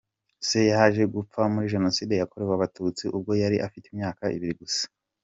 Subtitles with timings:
[0.47, 4.83] Se yaje gupfa muri Jenoside yakorewe Abatutsi ubwo yari afite imyaka ibiri gusa.